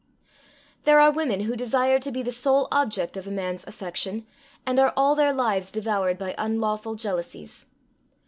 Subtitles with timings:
[0.83, 4.25] There are women who desire to be the sole object of a man's affection,
[4.65, 7.67] and are all their lives devoured by unlawful jealousies.